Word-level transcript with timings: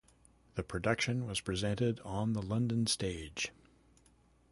The 0.55 0.63
production 0.63 1.27
was 1.27 1.41
presented 1.41 1.99
on 1.99 2.33
the 2.33 2.41
London 2.41 2.87
stage. 2.87 3.51